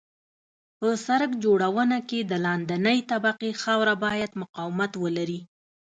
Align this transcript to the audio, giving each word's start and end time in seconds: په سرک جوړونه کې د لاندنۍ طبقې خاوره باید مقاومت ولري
په 0.79 0.87
سرک 1.05 1.31
جوړونه 1.43 1.97
کې 2.09 2.19
د 2.31 2.33
لاندنۍ 2.45 2.99
طبقې 3.11 3.51
خاوره 3.61 3.93
باید 4.05 4.31
مقاومت 4.41 4.91
ولري 5.03 5.39